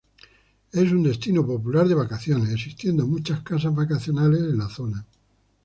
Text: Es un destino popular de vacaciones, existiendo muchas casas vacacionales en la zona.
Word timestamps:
Es 0.71 0.91
un 0.91 1.03
destino 1.03 1.45
popular 1.45 1.87
de 1.87 1.93
vacaciones, 1.93 2.49
existiendo 2.49 3.05
muchas 3.05 3.41
casas 3.43 3.75
vacacionales 3.75 4.39
en 4.39 4.57
la 4.57 4.67
zona. 4.67 5.05